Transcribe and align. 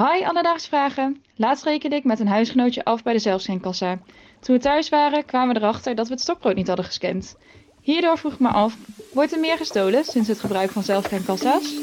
Hi, 0.00 0.24
alledaagse 0.24 0.68
vragen. 0.68 1.22
Laatst 1.36 1.64
rekende 1.64 1.96
ik 1.96 2.04
met 2.04 2.20
een 2.20 2.28
huisgenootje 2.28 2.84
af 2.84 3.02
bij 3.02 3.12
de 3.12 3.18
zelfscankassa. 3.18 3.98
Toen 4.40 4.56
we 4.56 4.62
thuis 4.62 4.88
waren, 4.88 5.24
kwamen 5.24 5.54
we 5.54 5.60
erachter 5.60 5.94
dat 5.94 6.06
we 6.06 6.12
het 6.12 6.22
stokbrood 6.22 6.54
niet 6.54 6.66
hadden 6.66 6.84
gescand. 6.84 7.36
Hierdoor 7.80 8.18
vroeg 8.18 8.32
ik 8.32 8.38
me 8.38 8.48
af, 8.48 8.76
wordt 9.12 9.32
er 9.32 9.40
meer 9.40 9.56
gestolen 9.56 10.04
sinds 10.04 10.28
het 10.28 10.40
gebruik 10.40 10.70
van 10.70 10.82
zelfscankassa's? 10.82 11.74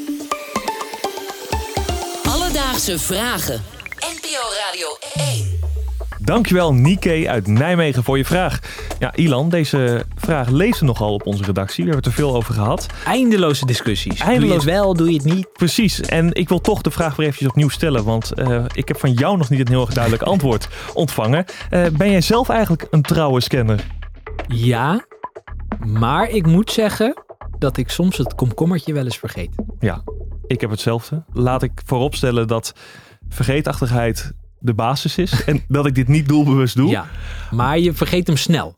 Alledaagse 2.24 2.98
vragen. 2.98 3.64
NPO 3.94 4.42
Radio 4.66 4.88
1. 5.32 5.60
Dankjewel 6.18 6.74
Nike 6.74 7.24
uit 7.28 7.46
Nijmegen 7.46 8.04
voor 8.04 8.16
je 8.16 8.24
vraag. 8.24 8.60
Ja, 8.98 9.14
Ilan, 9.14 9.48
deze 9.48 10.04
vraag 10.16 10.48
leefde 10.48 10.84
nogal 10.84 11.14
op 11.14 11.26
onze 11.26 11.44
redactie. 11.44 11.84
We 11.84 11.90
hebben 11.90 12.10
het 12.10 12.18
er 12.18 12.24
veel 12.24 12.34
over 12.34 12.54
gehad. 12.54 12.86
Eindeloze 13.04 13.66
discussies. 13.66 14.14
Doe 14.18 14.26
je 14.26 14.32
Eindeloos- 14.32 14.54
het 14.54 14.64
wel, 14.64 14.94
doe 14.94 15.08
je 15.08 15.14
het 15.14 15.24
niet? 15.24 15.52
Precies. 15.52 16.00
En 16.00 16.34
ik 16.34 16.48
wil 16.48 16.60
toch 16.60 16.82
de 16.82 16.90
vraag 16.90 17.16
weer 17.16 17.26
eventjes 17.26 17.48
opnieuw 17.50 17.68
stellen. 17.68 18.04
Want 18.04 18.32
eh, 18.32 18.64
ik 18.72 18.88
heb 18.88 18.98
van 18.98 19.12
jou 19.12 19.36
nog 19.36 19.50
niet 19.50 19.60
een 19.60 19.68
heel 19.68 19.80
erg 19.80 19.94
duidelijk 19.94 20.22
antwoord 20.32 20.68
ontvangen. 20.94 21.44
Eh, 21.70 21.86
ben 21.92 22.10
jij 22.10 22.20
zelf 22.20 22.48
eigenlijk 22.48 22.86
een 22.90 23.02
trouwe 23.02 23.40
scanner? 23.40 23.84
Ja, 24.48 25.04
maar 25.86 26.28
ik 26.30 26.46
moet 26.46 26.70
zeggen 26.70 27.22
dat 27.58 27.76
ik 27.76 27.90
soms 27.90 28.16
het 28.16 28.34
komkommertje 28.34 28.92
wel 28.92 29.04
eens 29.04 29.18
vergeet. 29.18 29.50
Ja, 29.80 30.02
ik 30.46 30.60
heb 30.60 30.70
hetzelfde. 30.70 31.24
Laat 31.32 31.62
ik 31.62 31.72
vooropstellen 31.84 32.46
dat 32.46 32.74
vergeetachtigheid 33.28 34.32
de 34.58 34.74
basis 34.74 35.18
is. 35.18 35.44
En 35.44 35.62
dat 35.68 35.86
ik 35.86 35.94
dit 35.94 36.08
niet 36.08 36.28
doelbewust 36.28 36.76
doe. 36.76 36.88
Ja, 36.88 37.06
maar 37.50 37.78
je 37.78 37.92
vergeet 37.92 38.26
hem 38.26 38.36
snel. 38.36 38.77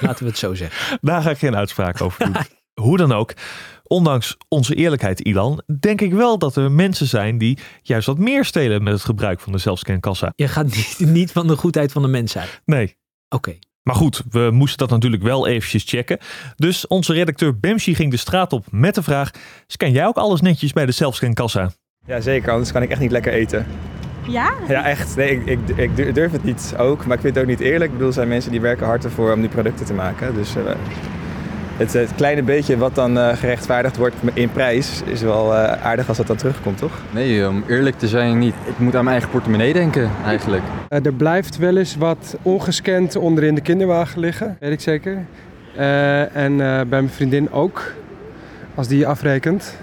Laten 0.00 0.24
we 0.24 0.30
het 0.30 0.38
zo 0.38 0.54
zeggen. 0.54 0.98
Daar 1.00 1.22
ga 1.22 1.30
ik 1.30 1.38
geen 1.38 1.56
uitspraak 1.56 2.00
over 2.00 2.24
doen. 2.24 2.36
Hoe 2.84 2.96
dan 2.96 3.12
ook, 3.12 3.34
ondanks 3.82 4.36
onze 4.48 4.74
eerlijkheid, 4.74 5.20
Ilan, 5.20 5.62
denk 5.80 6.00
ik 6.00 6.12
wel 6.12 6.38
dat 6.38 6.56
er 6.56 6.72
mensen 6.72 7.06
zijn 7.06 7.38
die 7.38 7.58
juist 7.82 8.06
wat 8.06 8.18
meer 8.18 8.44
stelen 8.44 8.82
met 8.82 8.92
het 8.92 9.02
gebruik 9.02 9.40
van 9.40 9.52
de 9.52 9.58
zelfscankassa. 9.58 10.32
Je 10.36 10.48
gaat 10.48 10.64
niet, 10.64 10.96
niet 10.98 11.32
van 11.32 11.46
de 11.46 11.56
goedheid 11.56 11.92
van 11.92 12.02
de 12.02 12.08
mens 12.08 12.38
uit. 12.38 12.60
Nee. 12.64 12.96
Oké. 13.28 13.58
Maar 13.82 13.94
goed, 13.94 14.22
we 14.30 14.48
moesten 14.52 14.78
dat 14.78 14.90
natuurlijk 14.90 15.22
wel 15.22 15.46
eventjes 15.46 15.84
checken. 15.86 16.18
Dus 16.56 16.86
onze 16.86 17.12
redacteur 17.12 17.58
Bemshi 17.58 17.94
ging 17.94 18.10
de 18.10 18.16
straat 18.16 18.52
op 18.52 18.66
met 18.70 18.94
de 18.94 19.02
vraag: 19.02 19.30
scan 19.66 19.92
jij 19.92 20.06
ook 20.06 20.16
alles 20.16 20.40
netjes 20.40 20.72
bij 20.72 20.86
de 20.86 20.92
zelfscankassa? 20.92 21.70
Ja, 22.06 22.20
zeker. 22.20 22.52
Anders 22.52 22.72
kan 22.72 22.82
ik 22.82 22.90
echt 22.90 23.00
niet 23.00 23.10
lekker 23.10 23.32
eten. 23.32 23.66
Ja? 24.28 24.52
Ja, 24.68 24.84
echt. 24.84 25.16
Nee, 25.16 25.42
ik, 25.44 25.58
ik, 25.74 25.90
ik 25.96 26.14
durf 26.14 26.32
het 26.32 26.44
niet 26.44 26.74
ook. 26.78 27.06
Maar 27.06 27.16
ik 27.16 27.22
vind 27.22 27.34
het 27.34 27.44
ook 27.44 27.50
niet 27.50 27.60
eerlijk. 27.60 27.84
Ik 27.84 27.92
bedoel, 27.92 28.06
er 28.06 28.14
zijn 28.14 28.28
mensen 28.28 28.50
die 28.50 28.60
werken 28.60 28.86
hard 28.86 29.04
ervoor 29.04 29.32
om 29.32 29.40
die 29.40 29.50
producten 29.50 29.86
te 29.86 29.94
maken. 29.94 30.34
Dus 30.34 30.56
eh, 30.56 30.62
het, 31.76 31.92
het 31.92 32.14
kleine 32.16 32.42
beetje 32.42 32.76
wat 32.76 32.94
dan 32.94 33.18
eh, 33.18 33.36
gerechtvaardigd 33.36 33.96
wordt 33.96 34.14
in 34.34 34.50
prijs... 34.50 35.02
is 35.06 35.22
wel 35.22 35.54
eh, 35.54 35.84
aardig 35.86 36.08
als 36.08 36.16
dat 36.16 36.26
dan 36.26 36.36
terugkomt, 36.36 36.78
toch? 36.78 36.92
Nee, 37.10 37.48
om 37.48 37.64
eerlijk 37.68 37.98
te 37.98 38.08
zijn 38.08 38.38
niet. 38.38 38.54
Ik 38.64 38.78
moet 38.78 38.94
aan 38.94 39.04
mijn 39.04 39.16
eigen 39.16 39.30
portemonnee 39.30 39.72
denken, 39.72 40.10
eigenlijk. 40.24 40.62
Eh, 40.88 41.06
er 41.06 41.12
blijft 41.12 41.56
wel 41.56 41.76
eens 41.76 41.96
wat 41.96 42.36
ongescand 42.42 43.16
onderin 43.16 43.54
de 43.54 43.60
kinderwagen 43.60 44.20
liggen, 44.20 44.56
weet 44.60 44.72
ik 44.72 44.80
zeker. 44.80 45.24
Eh, 45.76 46.36
en 46.36 46.52
eh, 46.52 46.76
bij 46.76 46.84
mijn 46.88 47.08
vriendin 47.08 47.52
ook, 47.52 47.92
als 48.74 48.88
die 48.88 49.06
afrekent. 49.06 49.78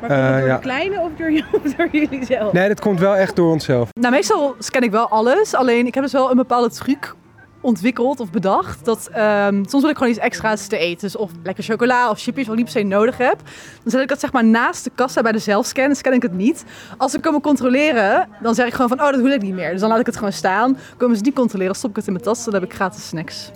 Maar 0.00 0.08
komt 0.08 0.20
Eh, 0.22 0.38
door 0.38 0.46
ja. 0.48 0.54
de 0.56 0.62
kleine 0.62 1.00
of 1.00 1.10
door, 1.16 1.30
of 1.64 1.74
door 1.74 1.88
jullie 1.92 2.24
zelf? 2.24 2.52
Nee, 2.52 2.68
dat 2.68 2.80
komt 2.80 3.00
wel 3.00 3.16
echt 3.16 3.36
door 3.36 3.52
onszelf. 3.52 3.88
Nou, 4.00 4.12
meestal 4.14 4.54
scan 4.58 4.82
ik 4.82 4.90
wel 4.90 5.08
alles. 5.08 5.54
Alleen 5.54 5.86
ik 5.86 5.94
heb 5.94 6.02
dus 6.02 6.12
wel 6.12 6.30
een 6.30 6.36
bepaalde 6.36 6.70
truc 6.70 7.14
ontwikkeld 7.60 8.20
of 8.20 8.30
bedacht. 8.30 8.84
Dat 8.84 9.08
ehm, 9.12 9.54
soms 9.64 9.82
wil 9.82 9.90
ik 9.90 9.96
gewoon 9.96 10.12
iets 10.12 10.22
extra's 10.22 10.66
te 10.66 10.78
eten. 10.78 11.00
Dus 11.00 11.16
of 11.16 11.30
lekker 11.42 11.64
chocola 11.64 12.10
of 12.10 12.20
chipjes 12.20 12.46
wat 12.46 12.58
ik 12.58 12.64
niet 12.64 12.72
per 12.72 12.82
se 12.82 12.86
nodig 12.88 13.18
heb. 13.18 13.38
Dan 13.82 13.90
zet 13.90 14.02
ik 14.02 14.08
dat 14.08 14.20
zeg 14.20 14.32
maar 14.32 14.44
naast 14.44 14.84
de 14.84 14.90
kassa 14.94 15.22
bij 15.22 15.32
de 15.32 15.38
zelfscan. 15.38 15.86
Dan 15.86 15.96
scan 15.96 16.12
ik 16.12 16.22
het 16.22 16.32
niet. 16.32 16.64
Als 16.96 17.12
ze 17.12 17.20
komen 17.20 17.40
controleren, 17.40 18.28
dan 18.42 18.54
zeg 18.54 18.66
ik 18.66 18.72
gewoon 18.72 18.88
van... 18.88 19.00
Oh, 19.00 19.10
dat 19.10 19.20
wil 19.20 19.32
ik 19.32 19.42
niet 19.42 19.54
meer. 19.54 19.70
Dus 19.70 19.80
dan 19.80 19.88
laat 19.88 20.00
ik 20.00 20.06
het 20.06 20.16
gewoon 20.16 20.32
staan. 20.32 20.76
Komen 20.96 21.16
ze 21.16 21.22
niet 21.22 21.34
controleren, 21.34 21.74
stop 21.74 21.90
ik 21.90 21.96
het 21.96 22.06
in 22.06 22.12
mijn 22.12 22.24
tas. 22.24 22.44
Dan 22.44 22.54
heb 22.54 22.62
ik 22.62 22.74
gratis 22.74 23.08
snacks. 23.08 23.50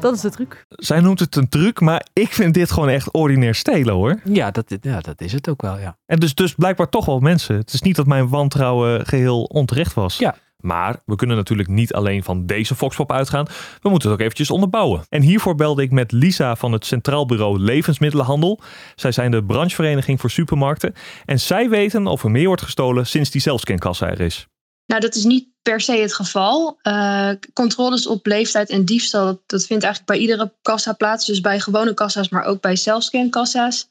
Dat 0.00 0.14
is 0.14 0.20
de 0.20 0.30
truc. 0.30 0.64
Zij 0.68 1.00
noemt 1.00 1.20
het 1.20 1.36
een 1.36 1.48
truc, 1.48 1.80
maar 1.80 2.06
ik 2.12 2.32
vind 2.32 2.54
dit 2.54 2.70
gewoon 2.70 2.88
echt 2.88 3.12
ordinair 3.12 3.54
stelen 3.54 3.94
hoor. 3.94 4.20
Ja 4.24 4.50
dat, 4.50 4.76
ja, 4.80 5.00
dat 5.00 5.20
is 5.20 5.32
het 5.32 5.48
ook 5.48 5.62
wel, 5.62 5.78
ja. 5.78 5.96
En 6.06 6.18
dus, 6.18 6.34
dus 6.34 6.54
blijkbaar 6.54 6.88
toch 6.88 7.06
wel 7.06 7.18
mensen. 7.18 7.56
Het 7.56 7.72
is 7.72 7.82
niet 7.82 7.96
dat 7.96 8.06
mijn 8.06 8.28
wantrouwen 8.28 9.06
geheel 9.06 9.42
onterecht 9.42 9.94
was. 9.94 10.18
Ja. 10.18 10.34
Maar 10.62 11.00
we 11.06 11.16
kunnen 11.16 11.36
natuurlijk 11.36 11.68
niet 11.68 11.92
alleen 11.92 12.22
van 12.22 12.46
deze 12.46 12.74
Foxpop 12.74 13.12
uitgaan. 13.12 13.46
We 13.80 13.88
moeten 13.88 14.08
het 14.08 14.18
ook 14.18 14.24
eventjes 14.24 14.50
onderbouwen. 14.50 15.02
En 15.08 15.22
hiervoor 15.22 15.54
belde 15.54 15.82
ik 15.82 15.90
met 15.90 16.12
Lisa 16.12 16.56
van 16.56 16.72
het 16.72 16.86
Centraal 16.86 17.26
Bureau 17.26 17.58
Levensmiddelenhandel. 17.58 18.60
Zij 18.94 19.12
zijn 19.12 19.30
de 19.30 19.44
branchevereniging 19.44 20.20
voor 20.20 20.30
supermarkten. 20.30 20.94
En 21.24 21.40
zij 21.40 21.68
weten 21.68 22.06
of 22.06 22.24
er 22.24 22.30
meer 22.30 22.46
wordt 22.46 22.62
gestolen 22.62 23.06
sinds 23.06 23.30
die 23.30 23.40
zelfscankassa 23.40 24.08
er 24.08 24.20
is. 24.20 24.46
Nou, 24.86 25.00
dat 25.00 25.14
is 25.14 25.24
niet 25.24 25.48
per 25.62 25.80
se 25.80 25.96
het 25.96 26.14
geval. 26.14 26.78
Eh, 26.82 27.30
controles 27.52 28.06
op 28.06 28.26
leeftijd 28.26 28.70
en 28.70 28.84
diefstal, 28.84 29.42
dat, 29.46 29.66
vindt 29.66 29.84
eigenlijk 29.84 30.12
bij 30.12 30.18
iedere 30.18 30.52
kassa 30.62 30.92
plaats. 30.92 31.26
Dus 31.26 31.40
bij 31.40 31.60
gewone 31.60 31.94
kassa's, 31.94 32.28
maar 32.28 32.44
ook 32.44 32.60
bij 32.60 32.76
zelfscankassa's. 32.76 33.90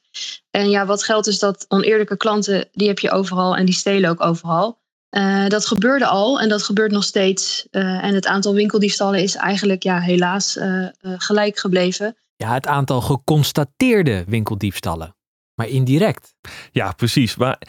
En 0.50 0.70
ja, 0.70 0.86
wat 0.86 1.04
geldt 1.04 1.28
is 1.28 1.40
dat 1.40 1.66
oneerlijke 1.68 2.18
klanten, 2.18 2.70
die 2.72 2.88
heb 2.88 3.00
je 3.00 3.12
overal 3.12 3.56
en 3.56 3.66
die 3.66 3.74
stelen 3.74 4.10
ook 4.10 4.22
overal. 4.22 4.81
Eh, 5.12 5.48
dat 5.48 5.66
gebeurde 5.66 6.06
al 6.06 6.40
en 6.40 6.50
dat 6.50 6.64
gebeurt 6.64 6.92
nog 6.92 7.04
steeds. 7.04 7.68
Eh, 7.72 8.04
en 8.04 8.14
het 8.14 8.26
aantal 8.28 8.54
winkeldiefstallen 8.54 9.22
is 9.22 9.36
eigenlijk 9.36 9.84
ja, 9.84 10.00
helaas 10.00 10.58
eh, 10.58 10.84
eh, 10.84 10.92
gelijk 11.00 11.58
gebleven. 11.60 12.18
Ja, 12.36 12.54
het 12.54 12.68
aantal 12.68 13.02
geconstateerde 13.02 14.24
winkeldiefstallen. 14.28 15.16
Maar 15.56 15.68
indirect. 15.68 16.34
Ja, 16.72 16.92
precies. 16.92 17.36
Maar 17.36 17.62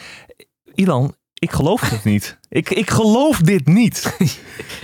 Ilan, 0.75 1.15
ik 1.35 1.51
geloof 1.51 1.91
het 1.91 2.05
niet. 2.05 2.39
Ik, 2.53 2.71
ik 2.71 2.91
geloof 2.91 3.39
dit 3.39 3.67
niet. 3.67 4.17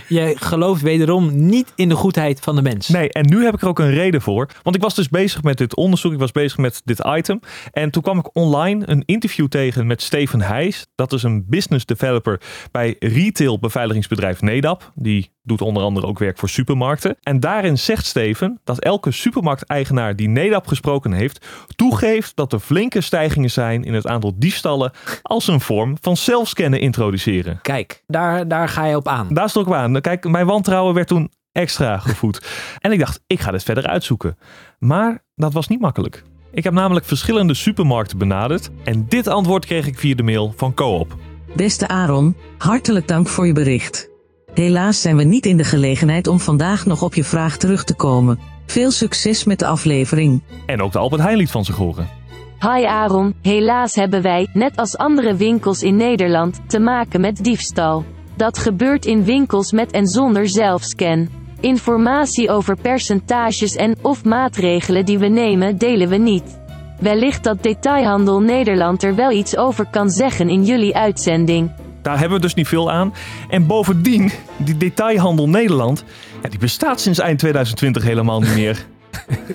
Jij 0.08 0.34
gelooft 0.34 0.82
wederom 0.82 1.46
niet 1.46 1.72
in 1.74 1.88
de 1.88 1.94
goedheid 1.94 2.40
van 2.40 2.56
de 2.56 2.62
mens. 2.62 2.88
Nee, 2.88 3.12
en 3.12 3.26
nu 3.28 3.44
heb 3.44 3.54
ik 3.54 3.62
er 3.62 3.68
ook 3.68 3.78
een 3.78 3.90
reden 3.90 4.22
voor. 4.22 4.48
Want 4.62 4.76
ik 4.76 4.82
was 4.82 4.94
dus 4.94 5.08
bezig 5.08 5.42
met 5.42 5.58
dit 5.58 5.76
onderzoek. 5.76 6.12
Ik 6.12 6.18
was 6.18 6.32
bezig 6.32 6.58
met 6.58 6.82
dit 6.84 7.02
item. 7.06 7.40
En 7.72 7.90
toen 7.90 8.02
kwam 8.02 8.18
ik 8.18 8.36
online 8.36 8.88
een 8.88 9.02
interview 9.06 9.46
tegen 9.46 9.86
met 9.86 10.02
Steven 10.02 10.40
Heijs. 10.40 10.86
Dat 10.94 11.12
is 11.12 11.22
een 11.22 11.44
business 11.48 11.84
developer 11.84 12.40
bij 12.70 12.96
retail 12.98 13.58
beveiligingsbedrijf 13.58 14.40
Nedap. 14.40 14.92
Die 14.94 15.30
doet 15.42 15.60
onder 15.60 15.82
andere 15.82 16.06
ook 16.06 16.18
werk 16.18 16.38
voor 16.38 16.48
supermarkten. 16.48 17.16
En 17.22 17.40
daarin 17.40 17.78
zegt 17.78 18.06
Steven 18.06 18.60
dat 18.64 18.78
elke 18.78 19.10
supermarkteigenaar 19.10 20.16
die 20.16 20.28
Nedap 20.28 20.66
gesproken 20.66 21.12
heeft... 21.12 21.46
toegeeft 21.76 22.36
dat 22.36 22.52
er 22.52 22.60
flinke 22.60 23.00
stijgingen 23.00 23.50
zijn 23.50 23.84
in 23.84 23.94
het 23.94 24.06
aantal 24.06 24.32
diefstallen... 24.36 24.92
als 25.22 25.48
een 25.48 25.60
vorm 25.60 25.96
van 26.00 26.16
zelfscannen 26.16 26.80
introduceren. 26.80 27.57
Kijk, 27.62 28.02
daar, 28.06 28.48
daar 28.48 28.68
ga 28.68 28.84
je 28.84 28.96
op 28.96 29.08
aan. 29.08 29.28
Daar 29.30 29.48
stond 29.48 29.66
ik 29.66 29.72
op 29.72 29.78
aan. 29.78 30.00
Kijk, 30.00 30.28
mijn 30.28 30.46
wantrouwen 30.46 30.94
werd 30.94 31.08
toen 31.08 31.30
extra 31.52 31.98
gevoed. 31.98 32.46
en 32.78 32.92
ik 32.92 32.98
dacht, 32.98 33.20
ik 33.26 33.40
ga 33.40 33.50
dit 33.50 33.62
verder 33.62 33.86
uitzoeken. 33.86 34.38
Maar 34.78 35.24
dat 35.34 35.52
was 35.52 35.68
niet 35.68 35.80
makkelijk. 35.80 36.24
Ik 36.52 36.64
heb 36.64 36.72
namelijk 36.72 37.06
verschillende 37.06 37.54
supermarkten 37.54 38.18
benaderd. 38.18 38.70
En 38.84 39.06
dit 39.08 39.26
antwoord 39.26 39.66
kreeg 39.66 39.86
ik 39.86 39.98
via 39.98 40.14
de 40.14 40.22
mail 40.22 40.54
van 40.56 40.74
Coop. 40.74 41.16
Beste 41.56 41.88
Aaron, 41.88 42.36
hartelijk 42.58 43.08
dank 43.08 43.28
voor 43.28 43.46
je 43.46 43.52
bericht. 43.52 44.08
Helaas 44.54 45.00
zijn 45.00 45.16
we 45.16 45.24
niet 45.24 45.46
in 45.46 45.56
de 45.56 45.64
gelegenheid 45.64 46.26
om 46.26 46.40
vandaag 46.40 46.86
nog 46.86 47.02
op 47.02 47.14
je 47.14 47.24
vraag 47.24 47.56
terug 47.56 47.84
te 47.84 47.94
komen. 47.94 48.38
Veel 48.66 48.90
succes 48.90 49.44
met 49.44 49.58
de 49.58 49.66
aflevering. 49.66 50.42
En 50.66 50.82
ook 50.82 50.92
de 50.92 50.98
Albert 50.98 51.22
Heijn 51.22 51.36
liet 51.36 51.50
van 51.50 51.64
zich 51.64 51.76
horen. 51.76 52.17
Hi 52.60 52.84
Aaron, 52.84 53.34
helaas 53.42 53.94
hebben 53.94 54.22
wij, 54.22 54.48
net 54.52 54.76
als 54.76 54.96
andere 54.96 55.36
winkels 55.36 55.82
in 55.82 55.96
Nederland, 55.96 56.60
te 56.66 56.78
maken 56.78 57.20
met 57.20 57.44
diefstal. 57.44 58.04
Dat 58.36 58.58
gebeurt 58.58 59.06
in 59.06 59.24
winkels 59.24 59.72
met 59.72 59.90
en 59.90 60.06
zonder 60.06 60.48
zelfscan. 60.48 61.28
Informatie 61.60 62.50
over 62.50 62.76
percentages 62.76 63.76
en 63.76 63.96
of 64.02 64.24
maatregelen 64.24 65.04
die 65.04 65.18
we 65.18 65.26
nemen 65.26 65.78
delen 65.78 66.08
we 66.08 66.16
niet. 66.16 66.60
Wellicht 67.00 67.44
dat 67.44 67.62
Detailhandel 67.62 68.40
Nederland 68.40 69.02
er 69.02 69.14
wel 69.14 69.30
iets 69.30 69.56
over 69.56 69.86
kan 69.90 70.10
zeggen 70.10 70.48
in 70.48 70.64
jullie 70.64 70.96
uitzending. 70.96 71.70
Daar 72.02 72.18
hebben 72.18 72.36
we 72.36 72.42
dus 72.44 72.54
niet 72.54 72.68
veel 72.68 72.90
aan. 72.90 73.14
En 73.48 73.66
bovendien, 73.66 74.30
die 74.56 74.76
detailhandel 74.76 75.48
Nederland, 75.48 76.04
ja, 76.42 76.48
die 76.48 76.58
bestaat 76.58 77.00
sinds 77.00 77.18
eind 77.18 77.38
2020 77.38 78.02
helemaal 78.02 78.40
niet 78.40 78.54
meer. 78.54 78.86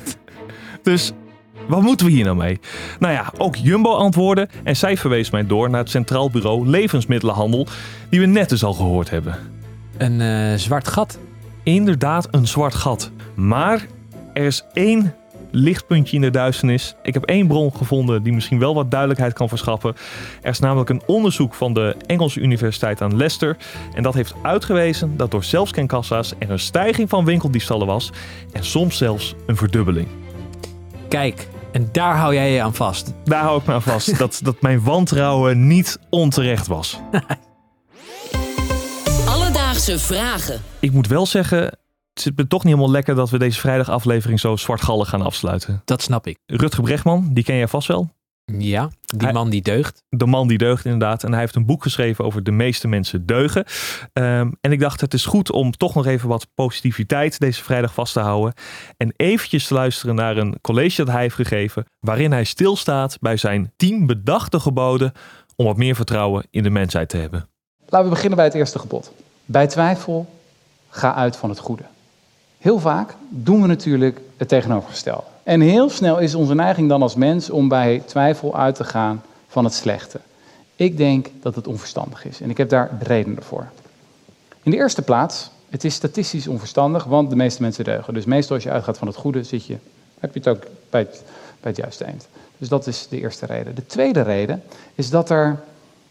dus 0.84 1.14
wat 1.68 1.82
moeten 1.82 2.06
we 2.06 2.12
hier 2.12 2.24
nou 2.24 2.38
mee? 2.38 2.60
Nou 3.00 3.14
ja, 3.14 3.32
ook 3.38 3.56
Jumbo 3.56 3.96
antwoordde 3.96 4.48
en 4.64 4.76
zij 4.76 4.98
verwees 4.98 5.30
mij 5.30 5.48
door 5.48 5.70
naar 5.70 5.80
het 5.80 5.90
Centraal 5.90 6.30
Bureau 6.30 6.68
Levensmiddelenhandel, 6.68 7.68
die 8.10 8.20
we 8.20 8.26
net 8.26 8.50
dus 8.50 8.64
al 8.64 8.74
gehoord 8.74 9.10
hebben. 9.10 9.36
Een 9.98 10.22
eh, 10.22 10.58
zwart 10.58 10.88
gat. 10.88 11.20
Inderdaad, 11.64 12.28
een 12.32 12.48
zwart 12.48 12.76
gat. 12.76 13.12
Maar 13.36 13.86
er 14.34 14.46
is 14.46 14.64
één 14.74 15.14
lichtpuntje 15.54 16.16
in 16.16 16.22
de 16.22 16.30
duisternis. 16.30 16.96
Ik 17.04 17.14
heb 17.14 17.24
één 17.24 17.48
bron 17.48 17.76
gevonden 17.76 18.24
die 18.24 18.34
misschien 18.34 18.60
wel 18.60 18.74
wat 18.74 18.92
duidelijkheid 18.92 19.34
kan 19.34 19.50
verschaffen. 19.50 19.96
Er 20.42 20.50
is 20.50 20.60
namelijk 20.60 20.90
een 20.90 21.02
onderzoek 21.06 21.54
van 21.54 21.74
de 21.74 21.96
Engelse 22.06 22.40
Universiteit 22.40 23.02
aan 23.02 23.16
Leicester. 23.16 23.58
En 23.94 24.04
dat 24.04 24.14
heeft 24.14 24.34
uitgewezen 24.42 25.18
dat 25.18 25.32
door 25.32 25.44
zelfscankassa's 25.44 26.34
er 26.40 26.50
een 26.50 26.60
stijging 26.60 27.10
van 27.10 27.26
winkeldiefstallen 27.26 27.88
was. 27.88 28.12
En 28.52 28.64
soms 28.66 28.98
zelfs 28.98 29.36
een 29.46 29.56
verdubbeling. 29.56 30.08
Kijk, 31.14 31.48
en 31.72 31.90
daar 31.92 32.16
hou 32.18 32.34
jij 32.34 32.52
je 32.52 32.62
aan 32.62 32.74
vast. 32.74 33.14
Daar 33.24 33.42
hou 33.44 33.60
ik 33.60 33.66
me 33.66 33.74
aan 33.74 33.82
vast. 33.82 34.18
dat, 34.24 34.40
dat 34.44 34.62
mijn 34.62 34.84
wantrouwen 34.84 35.68
niet 35.68 36.00
onterecht 36.10 36.68
was. 36.68 37.00
Alledaagse 39.28 40.00
vragen. 40.00 40.62
Ik 40.80 40.92
moet 40.92 41.08
wel 41.08 41.26
zeggen, 41.26 41.60
het 41.60 41.80
zit 42.14 42.38
me 42.38 42.48
toch 42.48 42.64
niet 42.64 42.74
helemaal 42.74 42.94
lekker 42.94 43.16
dat 43.16 43.30
we 43.30 43.38
deze 43.38 43.60
vrijdagaflevering 43.60 44.40
zo 44.40 44.56
zwartgallig 44.56 45.10
gaan 45.10 45.22
afsluiten. 45.22 45.82
Dat 45.86 46.02
snap 46.02 46.28
ik. 46.28 46.38
Rutger 46.46 46.84
Brechtman, 46.84 47.30
die 47.32 47.44
ken 47.44 47.56
jij 47.56 47.68
vast 47.68 47.88
wel. 47.88 48.10
Ja, 48.46 48.90
die 49.06 49.24
Hij- 49.24 49.34
man 49.34 49.50
die 49.50 49.62
deugt. 49.62 50.04
De 50.10 50.26
man 50.26 50.48
die 50.48 50.58
deugt 50.58 50.86
inderdaad. 50.86 51.24
En 51.24 51.32
hij 51.32 51.40
heeft 51.40 51.56
een 51.56 51.66
boek 51.66 51.84
geschreven 51.84 52.26
over 52.26 52.44
de 52.44 52.52
meeste 52.52 52.88
mensen 52.88 53.26
deugen. 53.26 53.66
Ehm, 54.14 54.52
en 54.62 54.72
ik 54.72 54.80
dacht 54.80 55.02
het 55.02 55.14
is 55.14 55.26
goed 55.26 55.52
om 55.52 55.72
toch 55.72 55.96
nog 55.96 56.06
even 56.06 56.30
wat 56.30 56.48
positiviteit 56.56 57.40
deze 57.40 57.64
vrijdag 57.64 57.94
vast 57.94 58.14
te 58.14 58.20
houden. 58.20 58.54
En 58.98 59.14
eventjes 59.18 59.68
te 59.68 59.74
luisteren 59.74 60.16
naar 60.16 60.38
een 60.38 60.58
college 60.62 60.96
dat 61.04 61.14
hij 61.14 61.22
heeft 61.22 61.36
gegeven. 61.36 61.86
Waarin 62.00 62.32
hij 62.32 62.44
stilstaat 62.44 63.18
bij 63.20 63.38
zijn 63.38 63.74
tien 63.76 64.06
bedachte 64.06 64.60
geboden 64.60 65.12
om 65.56 65.66
wat 65.66 65.78
meer 65.78 65.96
vertrouwen 65.96 66.48
in 66.50 66.64
de 66.64 66.70
mensheid 66.70 67.10
te 67.10 67.18
hebben. 67.18 67.48
Laten 67.86 68.08
we 68.08 68.14
beginnen 68.14 68.36
bij 68.38 68.46
het 68.46 68.56
eerste 68.56 68.80
gebod. 68.80 69.12
Bij 69.46 69.68
twijfel, 69.68 70.34
ga 70.90 71.14
uit 71.14 71.36
van 71.36 71.50
het 71.50 71.60
goede. 71.60 71.84
Heel 72.58 72.80
vaak 72.80 73.16
doen 73.30 73.62
we 73.62 73.68
natuurlijk 73.68 74.20
het 74.38 74.48
tegenovergestelde. 74.48 75.32
En 75.44 75.62
heel 75.62 75.90
snel 75.90 76.20
is 76.20 76.36
onze 76.36 76.56
neiging 76.56 76.90
dan 76.90 77.02
als 77.02 77.16
mens 77.16 77.50
om 77.50 77.68
bij 77.68 78.04
twijfel 78.06 78.58
uit 78.58 78.76
te 78.76 78.84
gaan 78.84 79.22
van 79.48 79.64
het 79.64 79.74
slechte. 79.74 80.20
Ik 80.76 80.98
denk 80.98 81.28
dat 81.42 81.56
het 81.56 81.68
onverstandig 81.68 82.26
is 82.26 82.42
en 82.42 82.50
ik 82.50 82.58
heb 82.58 82.70
daar 82.70 82.98
redenen 83.00 83.44
voor. 83.44 83.68
In 84.64 84.72
de 84.72 84.78
eerste 84.78 85.02
plaats, 85.02 85.50
het 85.70 85.84
is 85.84 85.94
statistisch 85.94 86.48
onverstandig, 86.48 87.04
want 87.04 87.30
de 87.30 87.36
meeste 87.36 87.62
mensen 87.62 87.84
deugen. 87.84 88.14
Dus 88.14 88.26
meestal 88.26 88.56
als 88.56 88.64
je 88.64 88.72
uitgaat 88.72 88.98
van 88.98 89.08
het 89.08 89.16
goede, 89.16 89.44
zit 89.44 89.66
je, 89.66 89.78
heb 90.20 90.34
je 90.34 90.40
het 90.40 90.48
ook 90.48 90.64
bij 90.90 91.02
het, 91.02 91.24
bij 91.60 91.72
het 91.72 91.78
juiste 91.78 92.04
eind. 92.04 92.28
Dus 92.58 92.70
dat 92.70 92.88
is 92.88 93.08
de 93.08 93.20
eerste 93.20 93.46
reden. 93.46 93.76
De 93.76 93.86
tweede 93.86 94.22
reden 94.22 94.64
is 94.96 95.10
dat 95.10 95.30
er 95.30 95.64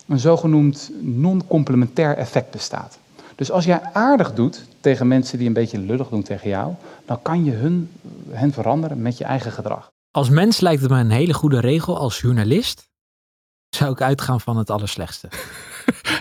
een 0.09 0.19
zogenoemd 0.19 0.91
non-complementair 1.01 2.17
effect 2.17 2.51
bestaat. 2.51 2.99
Dus 3.37 3.51
als 3.51 3.65
jij 3.65 3.81
aardig 3.93 4.35
doet 4.35 4.65
tegen 4.81 5.09
mensen 5.09 5.39
die 5.39 5.47
een 5.47 5.53
beetje 5.53 5.79
lullig 5.79 6.09
doen 6.09 6.23
tegen 6.23 6.49
jou, 6.49 6.75
dan 7.07 7.23
kan 7.23 7.45
je 7.45 7.53
hun, 7.53 7.91
hen 8.31 8.53
veranderen 8.53 9.03
met 9.03 9.19
je 9.19 9.25
eigen 9.25 9.53
gedrag. 9.53 9.91
Als 10.11 10.29
mens 10.29 10.61
lijkt 10.61 10.83
het 10.83 10.91
me 10.91 10.99
een 10.99 11.11
hele 11.11 11.35
goede 11.35 11.61
regel. 11.61 11.99
Als 11.99 12.21
journalist 12.21 12.91
zou 13.69 13.93
ik 13.93 14.01
uitgaan 14.01 14.41
van 14.41 14.57
het 14.57 14.71
allerslechtste. 14.71 15.29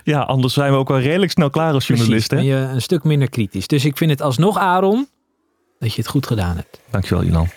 Ja, 0.04 0.22
anders 0.22 0.54
zijn 0.54 0.72
we 0.72 0.78
ook 0.78 0.88
wel 0.88 1.00
redelijk 1.00 1.32
snel 1.32 1.50
klaar 1.50 1.74
als 1.74 1.88
journalisten. 1.88 2.38
Precies, 2.38 2.54
ben 2.54 2.68
je 2.68 2.74
een 2.74 2.82
stuk 2.82 3.04
minder 3.04 3.30
kritisch. 3.30 3.68
Dus 3.68 3.86
ik 3.86 3.98
vind 3.98 4.12
het 4.12 4.22
alsnog, 4.22 4.58
Aaron, 4.58 5.08
dat 5.80 5.94
je 5.94 6.02
het 6.02 6.10
goed 6.10 6.28
gedaan 6.28 6.56
hebt. 6.56 6.80
Dankjewel, 6.90 7.24
Ilan. 7.24 7.48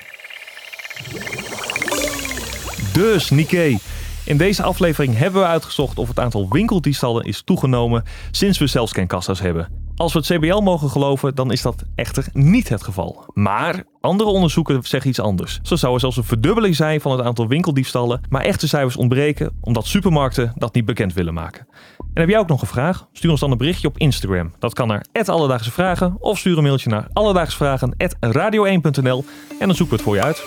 Dus, 2.92 3.30
Nikkei. 3.30 3.78
In 4.24 4.36
deze 4.36 4.62
aflevering 4.62 5.16
hebben 5.16 5.40
we 5.40 5.46
uitgezocht 5.46 5.98
of 5.98 6.08
het 6.08 6.20
aantal 6.20 6.48
winkeldiefstallen 6.50 7.24
is 7.24 7.42
toegenomen 7.42 8.04
sinds 8.30 8.58
we 8.58 8.66
zelfscankassa's 8.66 9.40
hebben. 9.40 9.82
Als 9.96 10.12
we 10.12 10.18
het 10.18 10.28
CBL 10.28 10.60
mogen 10.60 10.90
geloven, 10.90 11.34
dan 11.34 11.52
is 11.52 11.62
dat 11.62 11.84
echter 11.94 12.26
niet 12.32 12.68
het 12.68 12.82
geval. 12.82 13.24
Maar 13.34 13.84
andere 14.00 14.30
onderzoeken 14.30 14.82
zeggen 14.82 15.10
iets 15.10 15.20
anders. 15.20 15.60
Zo 15.62 15.76
zou 15.76 15.94
er 15.94 16.00
zelfs 16.00 16.16
een 16.16 16.24
verdubbeling 16.24 16.76
zijn 16.76 17.00
van 17.00 17.12
het 17.12 17.20
aantal 17.20 17.48
winkeldiefstallen, 17.48 18.20
maar 18.28 18.42
echte 18.42 18.68
cijfers 18.68 18.96
ontbreken 18.96 19.58
omdat 19.60 19.86
supermarkten 19.86 20.52
dat 20.54 20.74
niet 20.74 20.84
bekend 20.84 21.12
willen 21.12 21.34
maken. 21.34 21.66
En 21.98 22.20
heb 22.20 22.28
jij 22.28 22.38
ook 22.38 22.48
nog 22.48 22.60
een 22.60 22.66
vraag? 22.66 23.06
Stuur 23.12 23.30
ons 23.30 23.40
dan 23.40 23.50
een 23.50 23.58
berichtje 23.58 23.88
op 23.88 23.98
Instagram. 23.98 24.52
Dat 24.58 24.74
kan 24.74 24.88
naar 24.88 25.04
Alledaagse 25.24 25.70
Vragen 25.70 26.16
of 26.18 26.38
stuur 26.38 26.56
een 26.56 26.62
mailtje 26.62 26.90
naar 26.90 27.06
alledaagsvragen.radio1.nl 27.12 29.24
en 29.58 29.66
dan 29.66 29.74
zoeken 29.74 29.88
we 29.88 29.94
het 29.94 30.02
voor 30.02 30.14
je 30.14 30.22
uit. 30.22 30.42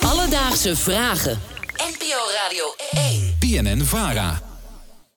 Alledaagse 0.00 0.76
vragen. 0.76 1.59
NPO 3.50 3.58
Radio 3.58 3.64
1. 3.64 3.80
BNN 3.80 3.82
Vara. 3.82 4.49